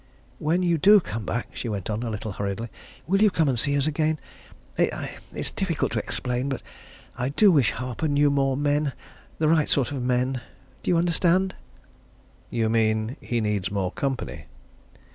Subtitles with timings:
[0.39, 2.69] "When you do come back," she went on, a little hurriedly,
[3.05, 4.19] "will you come and see us again?
[4.75, 6.63] I it's difficult to explain but
[7.15, 8.93] I do wish Harper knew more men
[9.37, 10.41] the right sort of men.
[10.81, 11.53] Do you understand?"
[12.49, 14.45] "You mean he needs more company?"